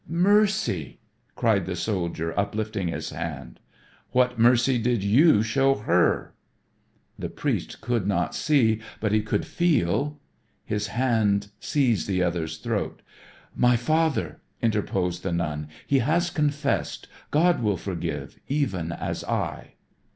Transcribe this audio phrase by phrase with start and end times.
[0.09, 0.99] "Mercy,"
[1.35, 3.59] cried the soldier uplifting his hand.
[4.13, 6.33] "What mercy did you show her?"
[7.19, 10.19] The priest could not see but he could feel.
[10.65, 13.03] His hand seized the other's throat.
[13.55, 15.67] "My father," interposed the nun.
[15.85, 17.07] "He has confessed.
[17.29, 19.75] God will forgive, even as I."